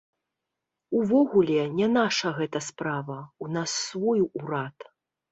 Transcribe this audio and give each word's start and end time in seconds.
Увогуле, 0.99 1.59
не 1.79 1.89
наша 1.97 2.31
гэта 2.37 2.61
справа, 2.69 3.17
у 3.45 3.49
нас 3.57 3.75
свой 3.91 4.19
урад. 4.41 4.87